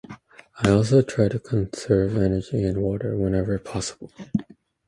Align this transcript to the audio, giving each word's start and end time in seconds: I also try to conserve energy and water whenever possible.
I 0.63 0.71
also 0.71 1.03
try 1.03 1.27
to 1.27 1.37
conserve 1.37 2.17
energy 2.17 2.63
and 2.63 2.81
water 2.81 3.15
whenever 3.15 3.59
possible. 3.59 4.09